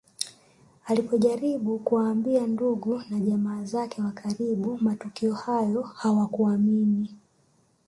Alipojaribu 0.85 1.79
kuwaambia 1.79 2.47
ndugu 2.47 3.03
na 3.09 3.19
jamaa 3.19 3.63
zake 3.63 4.01
wa 4.01 4.11
karibu 4.11 4.77
matukio 4.81 5.33
hayo 5.33 5.81
hawakuamini 5.81 7.15